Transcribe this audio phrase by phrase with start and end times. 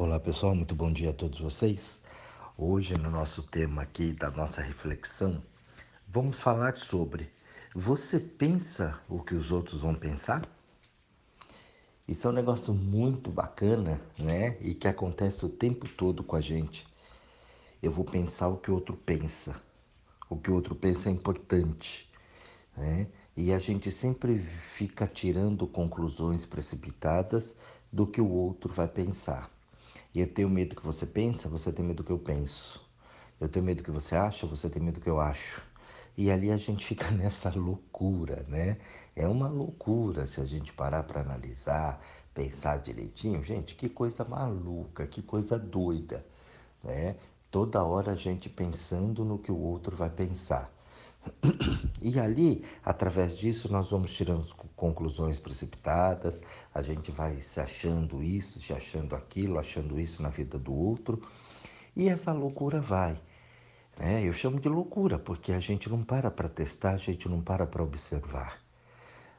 [0.00, 2.00] Olá pessoal, muito bom dia a todos vocês.
[2.56, 5.42] Hoje, no nosso tema aqui da nossa reflexão,
[6.06, 7.28] vamos falar sobre
[7.74, 10.48] você pensa o que os outros vão pensar?
[12.06, 14.56] Isso é um negócio muito bacana, né?
[14.60, 16.86] E que acontece o tempo todo com a gente.
[17.82, 19.60] Eu vou pensar o que o outro pensa.
[20.30, 22.08] O que o outro pensa é importante,
[22.76, 23.08] né?
[23.36, 27.52] E a gente sempre fica tirando conclusões precipitadas
[27.92, 29.57] do que o outro vai pensar.
[30.14, 32.80] E eu tenho medo que você pensa, você tem medo que eu penso.
[33.40, 35.62] Eu tenho medo que você acha, você tem medo que eu acho.
[36.16, 38.78] E ali a gente fica nessa loucura, né?
[39.14, 42.02] É uma loucura se a gente parar para analisar,
[42.34, 43.42] pensar direitinho.
[43.42, 46.24] Gente, que coisa maluca, que coisa doida,
[46.82, 47.16] né?
[47.50, 50.72] Toda hora a gente pensando no que o outro vai pensar.
[52.00, 54.46] E ali, através disso, nós vamos tirando
[54.76, 56.40] conclusões precipitadas,
[56.72, 61.20] a gente vai se achando isso, se achando aquilo, achando isso na vida do outro,
[61.96, 63.20] e essa loucura vai.
[63.98, 64.22] Né?
[64.22, 67.66] Eu chamo de loucura, porque a gente não para para testar, a gente não para
[67.66, 68.60] para observar.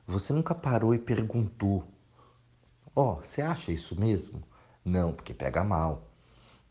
[0.05, 1.87] Você nunca parou e perguntou:
[2.93, 4.43] Ó, oh, você acha isso mesmo?
[4.83, 6.08] Não, porque pega mal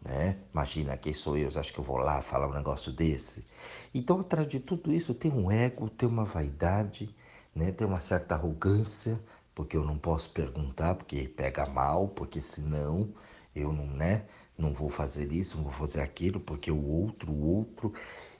[0.00, 0.38] né?
[0.52, 1.48] Imagina, quem sou eu?
[1.48, 3.44] Acha que eu vou lá falar um negócio desse?
[3.92, 7.14] Então, atrás de tudo isso tem um ego, tem uma vaidade,
[7.54, 7.72] né?
[7.72, 9.20] Tem uma certa arrogância,
[9.54, 13.12] porque eu não posso perguntar, porque pega mal, porque senão
[13.54, 14.24] eu não, né?
[14.56, 17.92] Não vou fazer isso, não vou fazer aquilo, porque o outro, o outro.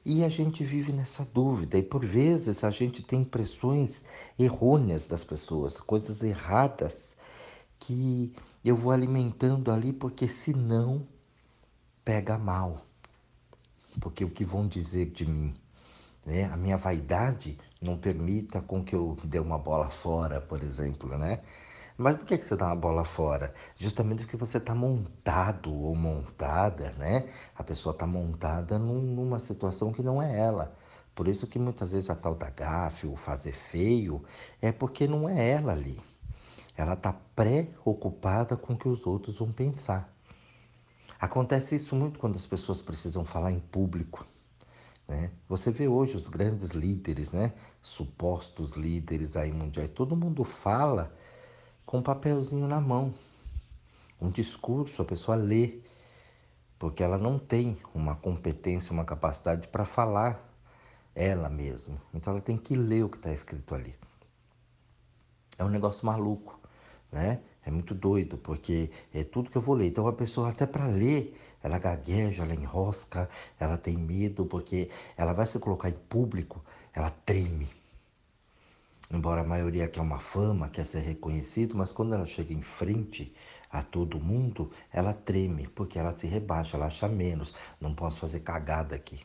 [0.04, 4.02] E a gente vive nessa dúvida, e por vezes a gente tem impressões
[4.38, 7.16] errôneas das pessoas, coisas erradas
[7.78, 8.32] que
[8.64, 11.06] eu vou alimentando ali, porque senão
[12.08, 12.86] pega mal,
[14.00, 15.52] porque o que vão dizer de mim,
[16.24, 16.44] né?
[16.44, 21.42] A minha vaidade não permita com que eu dê uma bola fora, por exemplo, né?
[21.98, 23.52] Mas por que, que você dá uma bola fora?
[23.76, 27.28] Justamente porque você está montado ou montada, né?
[27.54, 30.74] A pessoa está montada num, numa situação que não é ela.
[31.14, 34.24] Por isso que muitas vezes a tal da gafe, o fazer feio,
[34.62, 36.00] é porque não é ela ali.
[36.74, 40.17] Ela está preocupada com o que os outros vão pensar.
[41.20, 44.26] Acontece isso muito quando as pessoas precisam falar em público.
[45.06, 45.30] Né?
[45.48, 47.54] Você vê hoje os grandes líderes, né?
[47.82, 51.12] supostos líderes aí mundiais, todo mundo fala
[51.84, 53.14] com um papelzinho na mão.
[54.20, 55.80] Um discurso, a pessoa lê,
[56.78, 60.44] porque ela não tem uma competência, uma capacidade para falar
[61.14, 62.00] ela mesma.
[62.14, 63.96] Então ela tem que ler o que está escrito ali.
[65.56, 66.60] É um negócio maluco,
[67.10, 67.41] né?
[67.64, 69.88] É muito doido, porque é tudo que eu vou ler.
[69.88, 75.32] Então a pessoa até para ler, ela gagueja, ela enrosca, ela tem medo, porque ela
[75.32, 76.64] vai se colocar em público,
[76.94, 77.68] ela treme.
[79.10, 83.34] Embora a maioria quer uma fama, quer ser reconhecido, mas quando ela chega em frente
[83.70, 87.54] a todo mundo, ela treme, porque ela se rebaixa, ela acha menos.
[87.80, 89.20] Não posso fazer cagada aqui.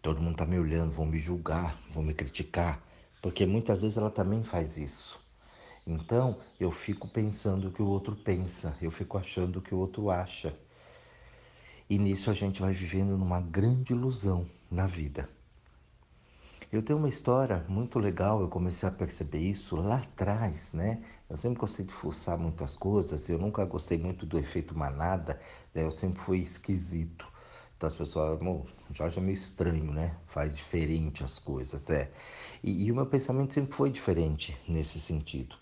[0.00, 2.82] Todo mundo está me olhando, vão me julgar, vão me criticar,
[3.20, 5.25] porque muitas vezes ela também faz isso.
[5.86, 9.78] Então eu fico pensando o que o outro pensa, eu fico achando o que o
[9.78, 10.58] outro acha.
[11.88, 15.28] E nisso a gente vai vivendo numa grande ilusão na vida.
[16.72, 21.00] Eu tenho uma história muito legal, eu comecei a perceber isso lá atrás, né?
[21.30, 25.40] Eu sempre gostei de fuçar muitas coisas, eu nunca gostei muito do efeito manada,
[25.72, 25.84] né?
[25.84, 27.26] eu sempre fui esquisito.
[27.76, 30.16] Então as pessoas, o Jorge é meio estranho, né?
[30.28, 32.10] Faz diferente as coisas, é.
[32.62, 35.54] E, e, o meu pensamento sempre foi diferente nesse sentido.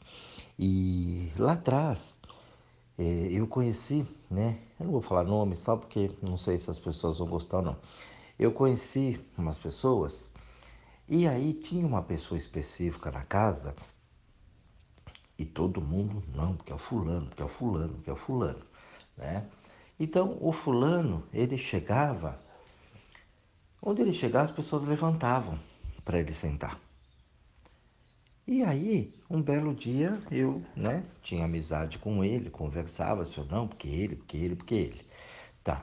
[0.59, 2.17] E lá atrás,
[2.97, 4.59] é, eu conheci, né?
[4.79, 7.65] Eu não vou falar nomes só porque não sei se as pessoas vão gostar ou
[7.65, 7.77] não.
[8.39, 10.31] Eu conheci umas pessoas
[11.09, 13.75] e aí tinha uma pessoa específica na casa
[15.37, 18.17] e todo mundo, não, porque é o fulano, porque é o fulano, porque é o
[18.17, 18.65] fulano,
[19.17, 19.47] né?
[19.99, 22.41] Então, o fulano, ele chegava,
[23.81, 25.59] onde ele chegava, as pessoas levantavam
[26.05, 26.79] para ele sentar.
[28.47, 33.89] E aí, um belo dia, eu, né, tinha amizade com ele, conversava, falou, não, porque
[33.89, 35.01] ele, porque ele, porque ele.
[35.63, 35.83] Tá.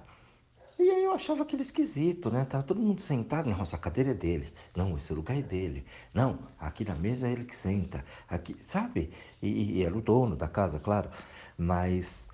[0.77, 2.45] E aí eu achava aquele esquisito, né?
[2.45, 4.53] Tava todo mundo sentado, não, essa cadeira é dele.
[4.75, 5.85] Não, esse lugar é dele.
[6.13, 8.03] Não, aqui na mesa é ele que senta.
[8.27, 9.11] Aqui, sabe?
[9.41, 11.09] E, e era o dono da casa, claro.
[11.57, 12.27] Mas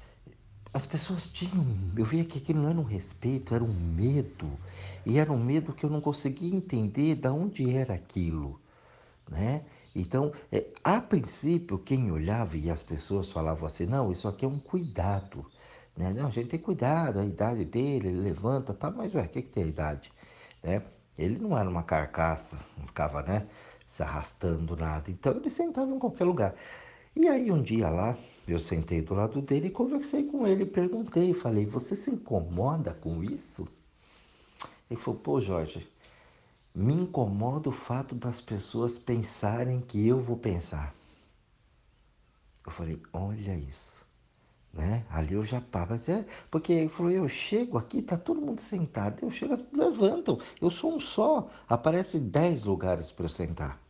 [0.73, 1.65] as pessoas tinham,
[1.97, 4.49] eu via que aquilo não era um respeito, era um medo.
[5.05, 8.59] E era um medo que eu não conseguia entender de onde era aquilo,
[9.29, 9.63] né?
[9.95, 14.47] Então, é, a princípio, quem olhava e as pessoas falavam assim, não, isso aqui é
[14.47, 15.45] um cuidado,
[15.95, 16.13] né?
[16.13, 19.41] Não, a gente tem cuidado, a idade dele, ele levanta, tá, mas ué, o que,
[19.41, 20.11] que tem a idade,
[20.61, 20.83] né?
[21.17, 23.47] Ele não era uma carcaça, não ficava, né,
[23.87, 25.09] se arrastando nada.
[25.09, 26.53] Então, ele sentava em qualquer lugar.
[27.15, 28.15] E aí, um dia lá,
[28.47, 33.21] Eu sentei do lado dele e conversei com ele, perguntei, falei, você se incomoda com
[33.21, 33.67] isso?
[34.89, 35.85] Ele falou, pô Jorge,
[36.73, 40.95] me incomoda o fato das pessoas pensarem que eu vou pensar.
[42.65, 44.05] Eu falei, olha isso.
[44.73, 45.05] Né?
[45.09, 48.61] Ali eu já pá, mas é porque ele falou, eu chego aqui, tá todo mundo
[48.61, 53.86] sentado, eu chego, levantam, eu sou um só, aparece dez lugares para eu sentar.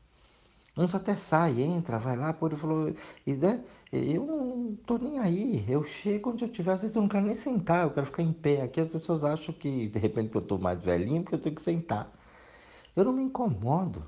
[0.78, 2.94] Uns até sai, entra, vai lá, por ele falou,
[3.26, 3.64] né?
[3.92, 7.26] eu não tô nem aí, eu chego onde eu tiver, às vezes eu não quero
[7.26, 8.62] nem sentar, eu quero ficar em pé.
[8.62, 11.62] Aqui as pessoas acham que de repente eu tô mais velhinho porque eu tenho que
[11.64, 12.12] sentar.
[12.96, 14.06] Eu não me incomodo.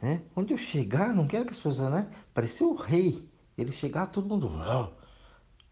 [0.00, 0.22] Né?
[0.34, 2.10] Onde eu chegar, não quero que as pessoas, né?
[2.34, 3.28] Parecia o rei.
[3.56, 4.50] Ele chegar, todo mundo.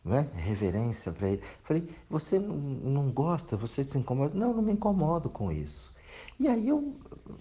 [0.05, 0.31] Né?
[0.35, 1.43] Reverência para ele.
[1.65, 4.39] Falei, você não gosta, você se incomoda?
[4.39, 5.90] Não, não me incomodo com isso.
[6.39, 6.97] E aí eu,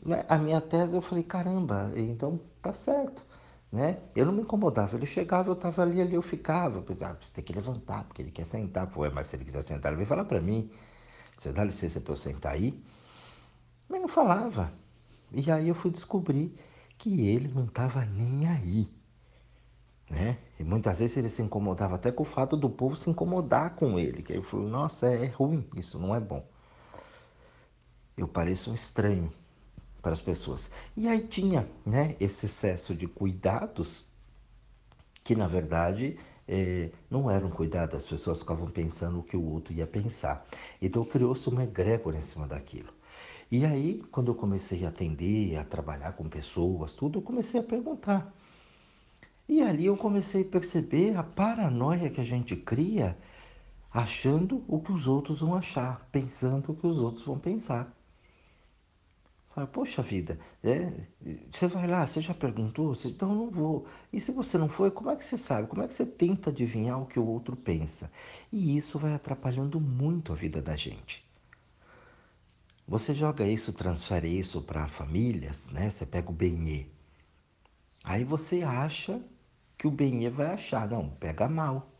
[0.06, 3.25] né, a minha tese, eu falei, caramba, então tá certo.
[3.71, 4.00] Né?
[4.16, 6.80] Eu não me incomodava, ele chegava, eu estava ali, ali eu ficava.
[6.80, 8.88] Eu pensava, ah, você tem que levantar, porque ele quer sentar.
[8.88, 10.69] Pô, mas se ele quiser sentar, ele vem falar para mim.
[11.38, 12.81] Você dá licença para eu sentar aí?
[13.88, 14.74] Mas não falava.
[15.31, 16.56] E aí eu fui descobrir
[16.98, 18.89] que ele não estava nem aí.
[20.10, 20.38] Né?
[20.60, 24.00] E muitas vezes ele se incomodava até com o fato do povo se incomodar com
[24.00, 24.24] ele.
[24.24, 26.44] Que ele falou, nossa, é ruim, isso não é bom.
[28.19, 29.31] Eu pareço um estranho
[30.01, 30.69] para as pessoas.
[30.94, 34.04] E aí tinha né, esse excesso de cuidados
[35.24, 39.74] que, na verdade, é, não eram cuidados, as pessoas ficavam pensando o que o outro
[39.74, 40.45] ia pensar.
[40.81, 42.92] Então criou-se uma egrégora em cima daquilo.
[43.50, 47.63] E aí, quando eu comecei a atender, a trabalhar com pessoas, tudo, eu comecei a
[47.63, 48.33] perguntar.
[49.48, 53.18] E ali eu comecei a perceber a paranoia que a gente cria,
[53.89, 57.95] achando o que os outros vão achar, pensando o que os outros vão pensar.
[59.50, 60.92] Fala, poxa vida, é,
[61.51, 62.94] você vai lá, você já perguntou?
[62.94, 63.88] Você, então não vou.
[64.13, 65.68] E se você não foi, como é que você sabe?
[65.68, 68.12] Como é que você tenta adivinhar o que o outro pensa?
[68.51, 71.28] E isso vai atrapalhando muito a vida da gente.
[72.88, 75.90] Você joga isso, transfere isso para famílias, né?
[75.90, 76.88] Você pega o benê.
[78.04, 79.22] Aí você acha
[79.78, 80.88] que o benê vai achar.
[80.88, 81.92] Não, pega mal.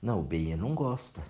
[0.00, 1.22] Não, o benê não gosta.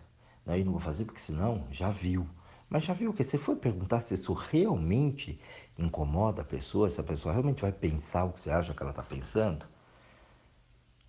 [0.45, 2.27] Não, eu não vou fazer porque senão já viu.
[2.73, 5.39] Mas já viu que você foi perguntar se isso realmente
[5.79, 8.93] incomoda a pessoa, se a pessoa realmente vai pensar o que você acha que ela
[8.93, 9.67] está pensando?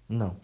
[0.10, 0.38] Não.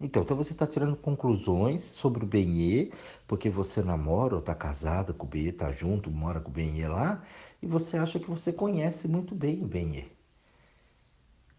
[0.00, 2.90] Então, então você está tirando conclusões sobre o Benê,
[3.28, 6.88] porque você namora ou está casada com o Benê, está junto, mora com o Benê
[6.88, 7.22] lá,
[7.62, 10.06] e você acha que você conhece muito bem o Benê.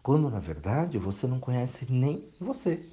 [0.02, 2.91] Quando na verdade você não conhece nem você.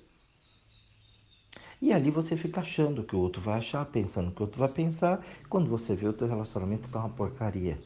[1.82, 4.70] E ali você fica achando que o outro vai achar, pensando que o outro vai
[4.70, 7.80] pensar, quando você vê o teu relacionamento está uma porcaria.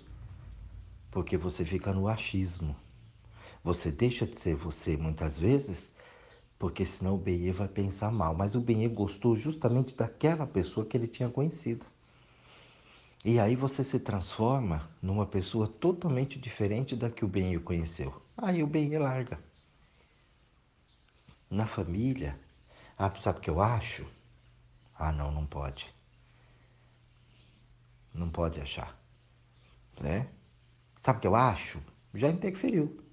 [1.12, 2.76] Porque você fica no achismo.
[3.64, 5.94] Você deixa de ser você muitas vezes
[6.64, 8.34] porque senão o Benê vai pensar mal.
[8.34, 11.86] Mas o Benê gostou justamente daquela pessoa que ele tinha conhecido.
[13.26, 18.14] E aí você se transforma numa pessoa totalmente diferente da que o Benê conheceu.
[18.38, 19.38] Aí o Benê larga.
[21.50, 22.40] Na família,
[22.98, 24.06] ah, sabe o que eu acho?
[24.96, 25.94] Ah, não, não pode.
[28.14, 28.98] Não pode achar.
[30.00, 30.30] Né?
[31.02, 31.82] Sabe o que eu acho?
[32.14, 33.04] Já interferiu.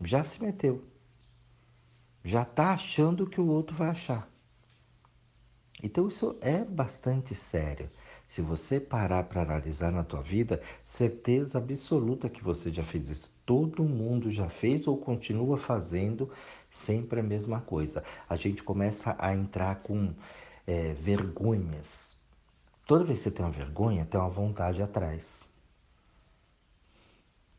[0.00, 0.96] Já se meteu
[2.26, 4.28] já está achando que o outro vai achar.
[5.80, 7.88] Então isso é bastante sério.
[8.28, 13.32] Se você parar para analisar na tua vida, certeza absoluta que você já fez isso.
[13.46, 16.30] Todo mundo já fez ou continua fazendo
[16.70, 18.04] sempre a mesma coisa.
[18.28, 20.12] A gente começa a entrar com
[20.66, 22.14] é, vergonhas.
[22.86, 25.44] Toda vez que você tem uma vergonha, tem uma vontade atrás.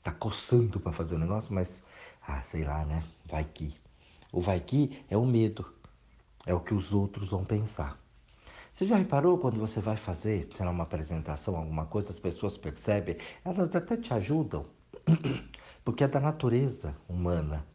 [0.04, 1.84] Tá coçando para fazer o um negócio, mas
[2.26, 3.04] ah, sei lá, né?
[3.26, 3.76] Vai que.
[4.32, 5.66] O vai que é o medo,
[6.46, 7.98] é o que os outros vão pensar.
[8.77, 12.55] Você já reparou quando você vai fazer, sei lá, uma apresentação, alguma coisa, as pessoas
[12.55, 14.67] percebem, elas até te ajudam,
[15.84, 17.65] porque é da natureza humana.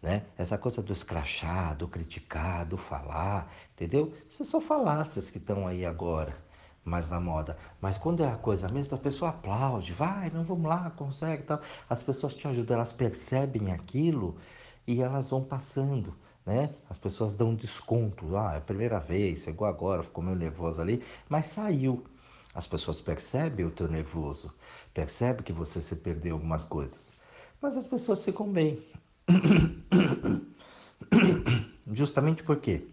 [0.00, 0.24] Né?
[0.38, 4.14] Essa coisa do escrachar, do criticar, do falar, entendeu?
[4.30, 6.34] Isso são falácias que estão aí agora,
[6.82, 7.58] mais na moda.
[7.78, 11.60] Mas quando é a coisa mesmo, a pessoa aplaude, vai, não vamos lá, consegue tal.
[11.86, 14.38] As pessoas te ajudam, elas percebem aquilo
[14.86, 16.16] e elas vão passando.
[16.50, 16.74] Né?
[16.88, 18.36] As pessoas dão desconto.
[18.36, 22.04] Ah, é a primeira vez, chegou agora, ficou meio nervoso ali, mas saiu.
[22.52, 24.52] As pessoas percebem o teu nervoso,
[24.92, 27.14] percebem que você se perdeu algumas coisas.
[27.62, 28.84] Mas as pessoas ficam bem.
[31.92, 32.84] Justamente por quê?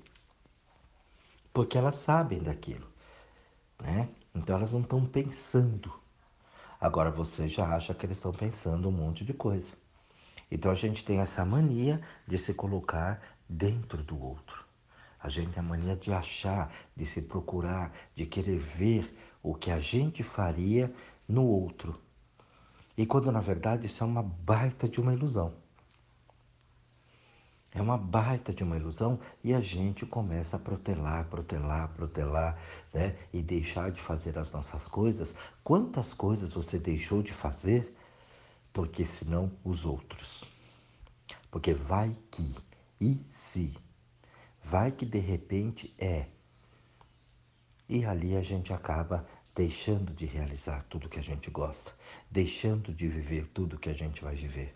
[1.52, 2.88] Porque elas sabem daquilo,
[3.82, 4.08] né?
[4.36, 5.92] Então elas não estão pensando.
[6.80, 9.74] Agora você já acha que eles estão pensando um monte de coisa.
[10.52, 14.66] Então a gente tem essa mania de se colocar dentro do outro.
[15.20, 19.72] A gente tem a mania de achar, de se procurar, de querer ver o que
[19.72, 20.94] a gente faria
[21.28, 22.00] no outro.
[22.98, 25.54] E quando na verdade isso é uma baita de uma ilusão.
[27.72, 32.58] É uma baita de uma ilusão e a gente começa a protelar, protelar, protelar,
[32.92, 33.16] né?
[33.32, 35.36] E deixar de fazer as nossas coisas.
[35.64, 37.96] Quantas coisas você deixou de fazer
[38.74, 40.44] porque senão os outros?
[41.52, 42.56] Porque vai que,
[43.00, 43.76] e se,
[44.64, 46.28] vai que de repente é.
[47.88, 49.26] E ali a gente acaba
[49.56, 51.92] deixando de realizar tudo que a gente gosta,
[52.30, 54.76] deixando de viver tudo que a gente vai viver.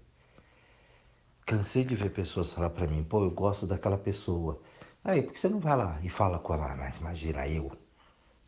[1.46, 4.62] Cansei de ver pessoas falar para mim, pô, eu gosto daquela pessoa.
[5.04, 6.76] Aí, por que você não vai lá e fala com ela?
[6.76, 7.72] Mas imagina eu,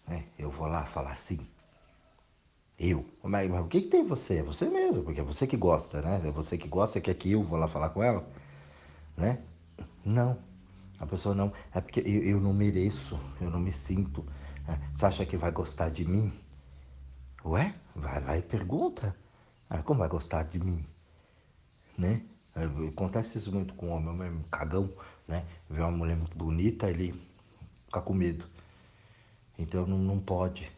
[0.07, 0.25] né?
[0.37, 1.39] Eu vou lá falar assim.
[2.79, 3.05] Eu.
[3.21, 4.37] Mas, mas o que, que tem você?
[4.37, 6.21] É você mesmo, porque é você que gosta, né?
[6.25, 8.27] É você que gosta, quer que eu vou lá falar com ela?
[9.17, 9.41] Né?
[10.05, 10.37] Não.
[10.99, 11.51] A pessoa não.
[11.73, 14.25] É porque eu, eu não mereço, eu não me sinto
[14.67, 16.31] é, você acha que vai gostar de mim?
[17.45, 19.15] Ué, vai lá e pergunta.
[19.69, 20.85] Ah, como vai gostar de mim?
[21.97, 22.23] Né?
[22.55, 24.89] É, acontece isso muito com o homem, o homem cagão,
[25.27, 25.45] né?
[25.69, 27.13] Vê uma mulher muito bonita, ele
[27.85, 28.45] fica com medo.
[29.57, 30.71] Então não, não pode.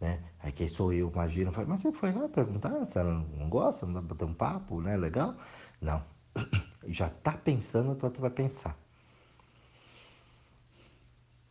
[0.00, 0.22] Né?
[0.40, 3.94] Aí quem sou eu, imagina, mas você foi lá perguntar se ela não gosta, não
[3.94, 4.96] dá pra ter um papo, né?
[4.96, 5.34] Legal?
[5.80, 6.04] Não.
[6.88, 8.76] Já tá pensando o que vai pensar.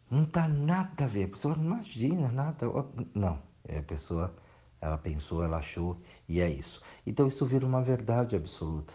[0.09, 1.25] Não tá nada a ver.
[1.25, 2.67] A pessoa não imagina nada.
[3.13, 3.41] Não.
[3.67, 4.35] É, a pessoa,
[4.81, 5.97] ela pensou, ela achou
[6.27, 6.81] e é isso.
[7.05, 8.93] Então isso vira uma verdade absoluta.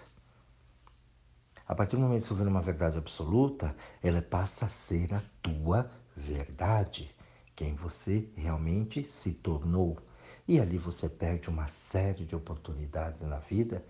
[1.66, 5.23] A partir do momento que isso vira uma verdade absoluta, ela passa a ser a
[5.43, 7.14] tua verdade.
[7.57, 9.99] Quem você realmente se tornou.
[10.47, 13.85] E ali você perde uma série de oportunidades na vida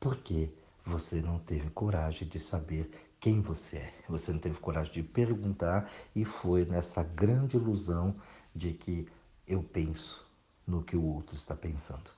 [0.00, 0.50] porque
[0.88, 2.90] você não teve coragem de saber
[3.20, 3.94] quem você é.
[4.08, 8.16] Você não teve coragem de perguntar e foi nessa grande ilusão
[8.54, 9.06] de que
[9.46, 10.26] eu penso
[10.66, 12.10] no que o outro está pensando.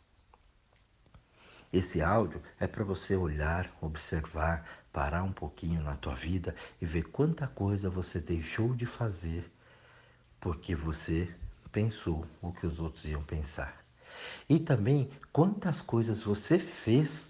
[1.73, 7.05] Esse áudio é para você olhar, observar, parar um pouquinho na tua vida e ver
[7.11, 9.50] quanta coisa você deixou de fazer
[10.41, 11.33] porque você
[11.71, 13.81] pensou o que os outros iam pensar.
[14.49, 17.30] E também quantas coisas você fez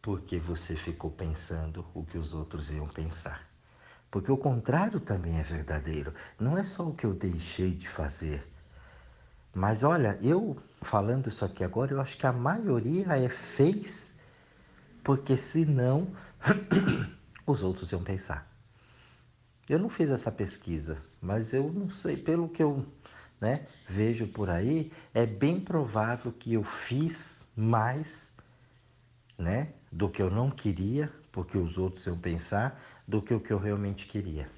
[0.00, 3.46] porque você ficou pensando o que os outros iam pensar.
[4.10, 6.14] Porque o contrário também é verdadeiro.
[6.38, 8.42] Não é só o que eu deixei de fazer.
[9.54, 14.12] Mas olha, eu falando isso aqui agora, eu acho que a maioria é fez
[15.02, 16.08] porque senão
[17.46, 18.46] os outros iam pensar.
[19.68, 22.86] Eu não fiz essa pesquisa, mas eu não sei, pelo que eu
[23.40, 28.28] né, vejo por aí, é bem provável que eu fiz mais
[29.38, 29.68] né?
[29.90, 33.58] Do que eu não queria, porque os outros iam pensar, do que o que eu
[33.58, 34.50] realmente queria.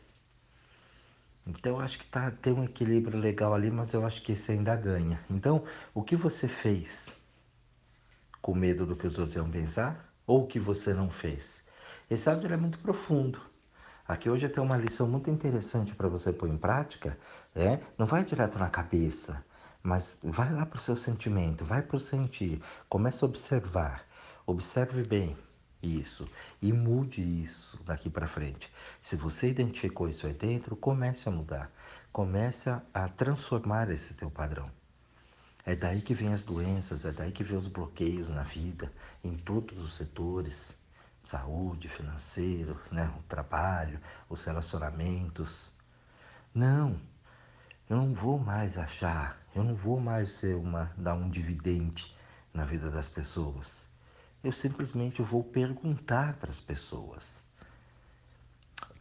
[1.47, 4.53] Então eu acho que tá, tem um equilíbrio legal ali, mas eu acho que esse
[4.53, 5.21] ainda ganha.
[5.29, 7.15] Então, o que você fez
[8.41, 11.63] com medo do que os outros iam pensar ou o que você não fez?
[12.11, 13.41] Esse áudio é muito profundo.
[14.07, 17.17] Aqui hoje tem uma lição muito interessante para você pôr em prática.
[17.55, 17.79] É?
[17.97, 19.45] Não vai direto na cabeça,
[19.83, 22.61] mas vai lá para o seu sentimento, vai para o sentir.
[22.89, 24.05] Comece a observar.
[24.51, 25.37] Observe bem
[25.81, 26.29] isso
[26.61, 28.69] e mude isso daqui para frente.
[29.01, 31.71] Se você identificou isso aí dentro, comece a mudar.
[32.13, 34.69] Comece a transformar esse teu padrão.
[35.65, 38.93] É daí que vem as doenças, é daí que vem os bloqueios na vida,
[39.23, 40.77] em todos os setores,
[41.23, 45.73] saúde, financeiro, né, o trabalho, os relacionamentos.
[46.53, 47.01] Não,
[47.89, 52.13] eu não vou mais achar, eu não vou mais ser uma dar um dividende
[52.53, 53.89] na vida das pessoas
[54.43, 57.41] eu simplesmente vou perguntar para as pessoas.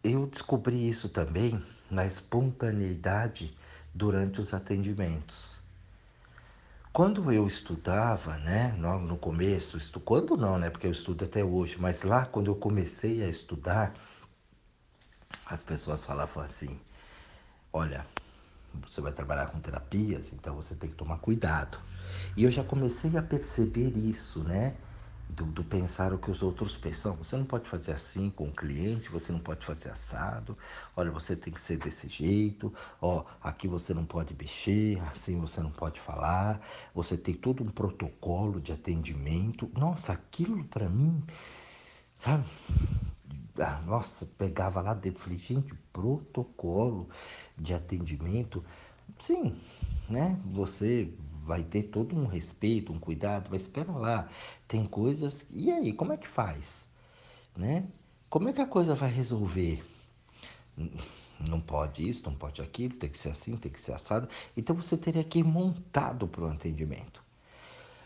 [0.03, 3.55] Eu descobri isso também na espontaneidade
[3.93, 5.57] durante os atendimentos.
[6.91, 9.99] Quando eu estudava, né, no começo, estu...
[9.99, 13.93] quando não, né, porque eu estudo até hoje, mas lá quando eu comecei a estudar,
[15.45, 16.79] as pessoas falavam assim:
[17.71, 18.05] olha,
[18.73, 21.77] você vai trabalhar com terapias, então você tem que tomar cuidado.
[22.35, 24.75] E eu já comecei a perceber isso, né?
[25.29, 27.15] Do, do, pensar o que os outros pensam.
[27.15, 30.57] Você não pode fazer assim com o cliente, você não pode fazer assado.
[30.95, 32.73] Olha, você tem que ser desse jeito.
[32.99, 36.59] Ó, aqui você não pode mexer, assim você não pode falar.
[36.95, 39.69] Você tem todo um protocolo de atendimento.
[39.75, 41.23] Nossa, aquilo para mim,
[42.15, 42.45] sabe?
[43.59, 47.09] Ah, nossa, pegava lá dentro, falei, gente, protocolo
[47.57, 48.63] de atendimento.
[49.19, 49.55] Sim,
[50.09, 50.39] né?
[50.45, 51.13] Você
[51.49, 54.29] vai ter todo um respeito, um cuidado, mas espera lá,
[54.67, 55.45] tem coisas.
[55.49, 56.87] E aí, como é que faz?
[57.57, 57.87] Né?
[58.29, 59.83] como é que a coisa vai resolver?
[61.39, 64.29] Não pode isso, não pode aquilo, tem que ser assim, tem que ser assado.
[64.55, 67.23] Então você teria que ir montado para o atendimento.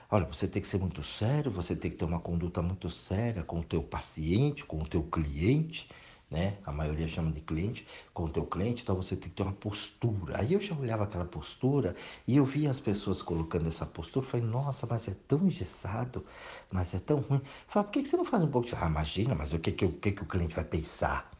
[0.09, 3.43] Olha, você tem que ser muito sério, você tem que ter uma conduta muito séria
[3.43, 5.89] com o teu paciente, com o teu cliente,
[6.29, 6.57] né?
[6.65, 9.53] A maioria chama de cliente, com o teu cliente, então você tem que ter uma
[9.53, 10.39] postura.
[10.39, 11.95] Aí eu já olhava aquela postura
[12.27, 16.25] e eu via as pessoas colocando essa postura, falei, nossa, mas é tão engessado,
[16.71, 17.41] mas é tão ruim.
[17.67, 18.75] Falei, por que você não faz um pouco de...
[18.75, 21.31] Ah, imagina, mas o que, que, o, que, que o cliente vai pensar?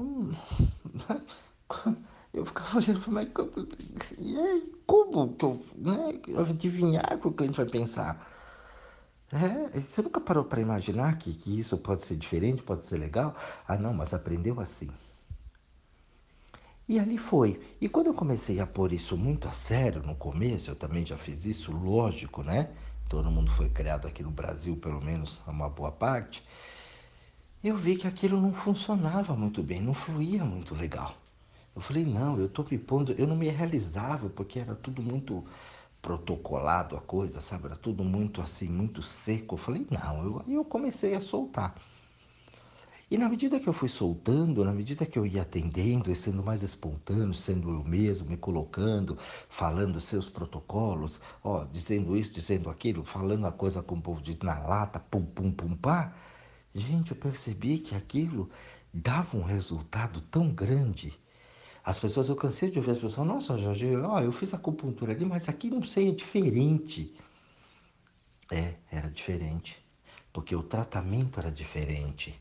[0.00, 0.32] Hum,
[2.34, 3.28] eu ficava olhando, mas
[4.18, 8.26] e aí, como que eu, né, adivinhar o que o cliente vai pensar?
[9.30, 13.34] É, você nunca parou para imaginar que, que isso pode ser diferente, pode ser legal?
[13.66, 14.88] Ah, não, mas aprendeu assim.
[16.88, 17.60] E ali foi.
[17.80, 21.18] E quando eu comecei a pôr isso muito a sério no começo, eu também já
[21.18, 22.70] fiz isso, lógico, né?
[23.08, 26.42] Todo mundo foi criado aqui no Brasil, pelo menos uma boa parte.
[27.62, 31.14] Eu vi que aquilo não funcionava muito bem, não fluía muito legal.
[31.76, 35.44] Eu falei, não, eu estou me pondo, eu não me realizava, porque era tudo muito
[36.00, 37.66] protocolado a coisa, sabe?
[37.66, 39.54] Era tudo muito assim, muito seco.
[39.54, 41.74] Eu falei, não, eu, eu comecei a soltar.
[43.10, 46.62] E na medida que eu fui soltando, na medida que eu ia atendendo sendo mais
[46.62, 49.16] espontâneo, sendo eu mesmo, me colocando,
[49.48, 54.38] falando seus protocolos, ó, dizendo isso, dizendo aquilo, falando a coisa como o povo diz
[54.40, 56.12] na lata, pum, pum, pum, pá,
[56.74, 58.50] gente, eu percebi que aquilo
[58.92, 61.18] dava um resultado tão grande
[61.88, 65.24] as pessoas, eu cansei de ouvir as pessoas, nossa, Jorge, ó, eu fiz acupuntura ali,
[65.24, 67.16] mas aqui não sei, é diferente.
[68.50, 69.82] É, era diferente.
[70.30, 72.38] Porque o tratamento era diferente.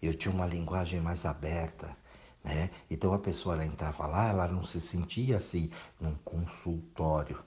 [0.00, 1.94] Eu tinha uma linguagem mais aberta.
[2.42, 2.70] Né?
[2.90, 7.44] Então a pessoa ela entrava lá, ela não se sentia assim num consultório.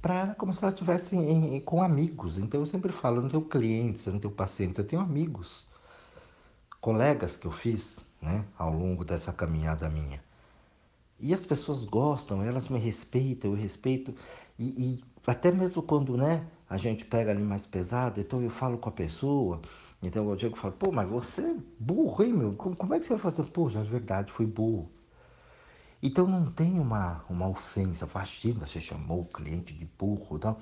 [0.00, 1.14] Para ela como se ela estivesse
[1.64, 2.38] com amigos.
[2.38, 5.68] Então eu sempre falo, eu não tenho clientes, eu não tenho pacientes, eu tenho amigos.
[6.80, 10.22] Colegas que eu fiz, né, ao longo dessa caminhada minha.
[11.18, 14.14] E as pessoas gostam, elas me respeitam, eu respeito.
[14.58, 18.78] E, e, até mesmo quando né, a gente pega ali mais pesado, então eu falo
[18.78, 19.60] com a pessoa.
[20.02, 22.54] Então o Diego fala, pô, mas você é burro, hein, meu?
[22.54, 23.44] Como, como é que você vai fazer?
[23.44, 24.90] Pô, é verdade, fui burro.
[26.02, 30.36] Então não tem uma, uma ofensa, fascina, você chamou o cliente de burro.
[30.36, 30.56] Então,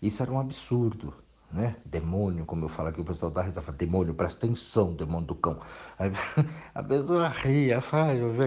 [0.00, 1.14] isso era um absurdo
[1.52, 1.76] né?
[1.84, 5.58] Demônio, como eu falo aqui, o pessoal da risada demônio, presta atenção, demônio do cão.
[5.98, 6.10] Aí
[6.74, 7.82] a pessoa ria,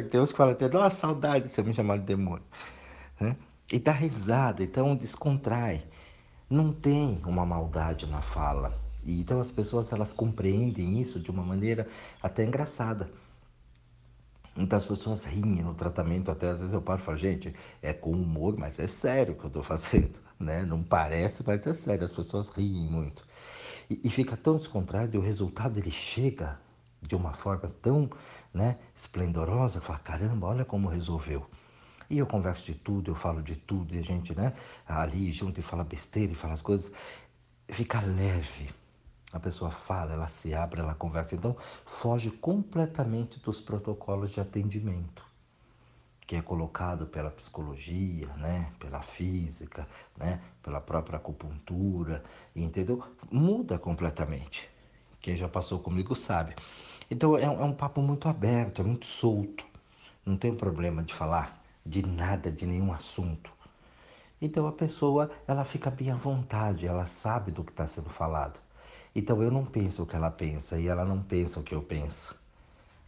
[0.03, 2.43] que tem uns que falam até, nossa, saudade de você me chamar de demônio.
[3.19, 3.35] Né?
[3.71, 5.83] E dá risada, então descontrai.
[6.49, 8.73] Não tem uma maldade na fala.
[9.03, 11.87] E, então as pessoas elas compreendem isso de uma maneira
[12.21, 13.09] até engraçada.
[14.57, 17.91] Então as pessoas riem no tratamento, até às vezes eu paro e falo, gente, é
[17.91, 20.63] com humor, mas é sério o que eu estou fazendo, né?
[20.63, 23.25] Não parece, mas é sério, as pessoas riem muito.
[23.89, 26.57] E, e fica tão descontraído e o resultado ele chega
[27.01, 28.09] de uma forma tão
[28.53, 31.45] né, esplendorosa, que fala, caramba, olha como resolveu.
[32.09, 34.53] E eu converso de tudo, eu falo de tudo, e a gente, né,
[34.87, 36.91] ali junto e fala besteira e fala as coisas,
[37.67, 38.69] fica leve
[39.31, 41.35] a pessoa fala, ela se abre, ela conversa.
[41.35, 45.25] Então, foge completamente dos protocolos de atendimento
[46.27, 52.23] que é colocado pela psicologia, né, pela física, né, pela própria acupuntura,
[52.55, 53.03] entendeu?
[53.31, 54.67] Muda completamente.
[55.21, 56.55] Quem já passou comigo sabe.
[57.09, 59.63] Então é um, é um papo muito aberto, é muito solto.
[60.25, 63.51] Não tem problema de falar de nada, de nenhum assunto.
[64.41, 68.59] Então a pessoa ela fica bem à vontade, ela sabe do que está sendo falado.
[69.15, 71.81] Então eu não penso o que ela pensa e ela não pensa o que eu
[71.81, 72.35] penso.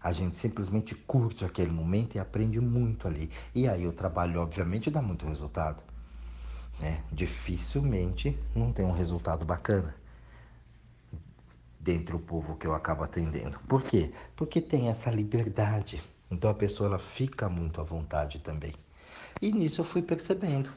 [0.01, 3.29] A gente simplesmente curte aquele momento e aprende muito ali.
[3.53, 5.83] E aí o trabalho, obviamente, dá muito resultado.
[6.79, 7.03] Né?
[7.11, 9.93] Dificilmente não tem um resultado bacana
[11.79, 13.59] dentro do povo que eu acabo atendendo.
[13.67, 14.11] Por quê?
[14.35, 16.01] Porque tem essa liberdade.
[16.29, 18.73] Então a pessoa ela fica muito à vontade também.
[19.41, 20.69] E nisso eu fui percebendo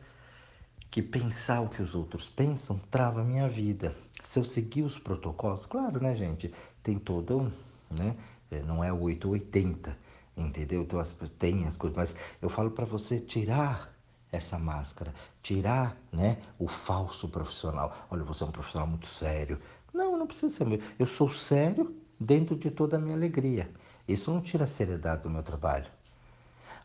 [0.90, 3.96] que pensar o que os outros pensam trava minha vida.
[4.30, 6.54] Se eu seguir os protocolos, claro, né, gente?
[6.84, 7.52] Tem todo um,
[7.90, 8.14] né?
[8.48, 9.98] É, não é o 880,
[10.36, 10.82] entendeu?
[10.82, 13.92] Então, as, tem as coisas, mas eu falo para você tirar
[14.30, 15.12] essa máscara,
[15.42, 18.06] tirar, né, o falso profissional.
[18.08, 19.60] Olha, você é um profissional muito sério.
[19.92, 20.80] Não, não precisa ser meu.
[20.96, 23.68] Eu sou sério dentro de toda a minha alegria.
[24.06, 25.90] Isso não tira a seriedade do meu trabalho,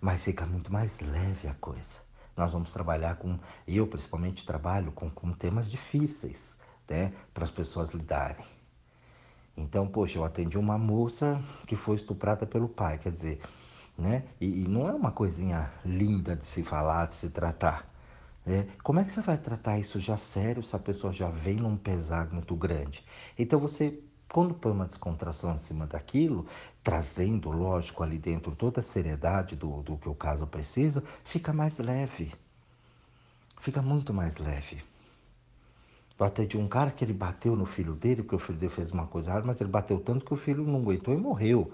[0.01, 1.97] mas fica muito mais leve a coisa.
[2.35, 6.57] Nós vamos trabalhar com, eu principalmente trabalho com, com temas difíceis,
[6.89, 8.45] né, para as pessoas lidarem.
[9.57, 13.41] Então, poxa, eu atendi uma moça que foi estuprada pelo pai, quer dizer,
[13.97, 14.25] né?
[14.39, 17.89] E, e não é uma coisinha linda de se falar, de se tratar.
[18.45, 18.67] Né?
[18.83, 21.77] Como é que você vai tratar isso já sério se a pessoa já vem num
[21.77, 23.03] pesar muito grande?
[23.37, 26.45] Então você Quando põe uma descontração em cima daquilo,
[26.83, 31.79] trazendo, lógico, ali dentro toda a seriedade do, do que o caso precisa, fica mais
[31.79, 32.33] leve.
[33.61, 34.83] Fica muito mais leve.
[36.17, 38.91] Até de um cara que ele bateu no filho dele, porque o filho dele fez
[38.91, 41.71] uma coisa errada, mas ele bateu tanto que o filho não aguentou e morreu.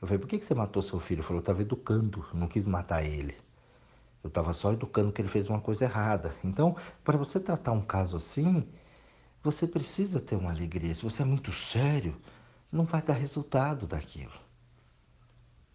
[0.00, 1.18] Eu falei, por que você matou seu filho?
[1.18, 3.34] Ele falou, eu estava educando, não quis matar ele.
[4.22, 6.34] Eu estava só educando que ele fez uma coisa errada.
[6.44, 8.66] Então, para você tratar um caso assim,
[9.42, 10.94] você precisa ter uma alegria.
[10.94, 12.16] Se você é muito sério,
[12.70, 14.32] não vai dar resultado daquilo.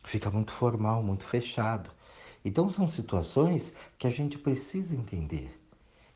[0.03, 1.89] Fica muito formal, muito fechado.
[2.43, 5.59] Então, são situações que a gente precisa entender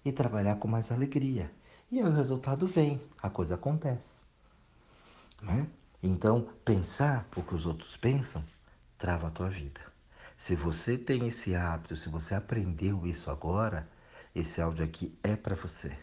[0.06, 1.52] e trabalhar com mais alegria.
[1.92, 4.24] E aí o resultado vem, a coisa acontece.
[5.42, 5.68] Né?
[6.04, 8.44] Então, pensar o que os outros pensam
[8.98, 9.82] trava a tua vida.
[10.38, 13.90] Se você tem esse hábito, se você aprendeu isso agora,
[14.36, 15.98] esse áudio aqui é para você.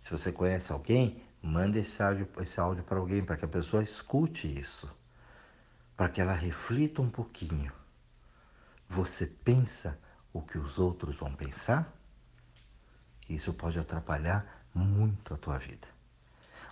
[0.00, 3.82] Se você conhece alguém, manda esse áudio, esse áudio para alguém, para que a pessoa
[3.82, 4.90] escute isso,
[5.96, 7.72] para que ela reflita um pouquinho.
[8.88, 9.98] Você pensa
[10.32, 11.92] o que os outros vão pensar?
[13.28, 15.88] Isso pode atrapalhar muito a tua vida.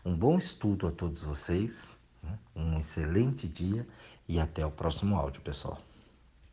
[0.04, 2.38] Um bom estudo a todos vocês, né?
[2.54, 3.86] um excelente dia
[4.28, 5.80] e até o próximo áudio, pessoal.